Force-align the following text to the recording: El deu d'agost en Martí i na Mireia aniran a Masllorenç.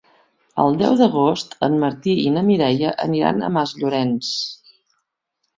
El 0.61 0.77
deu 0.79 0.95
d'agost 1.01 1.53
en 1.67 1.75
Martí 1.83 2.15
i 2.23 2.33
na 2.37 2.45
Mireia 2.49 2.95
aniran 3.07 3.41
a 3.49 3.53
Masllorenç. 3.59 4.35